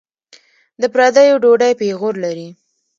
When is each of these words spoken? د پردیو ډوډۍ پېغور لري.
د 0.81 0.83
پردیو 0.93 1.41
ډوډۍ 1.43 1.73
پېغور 1.79 2.13
لري. 2.25 2.49